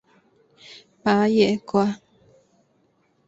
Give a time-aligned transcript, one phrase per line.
[1.03, 1.99] 八叶瓜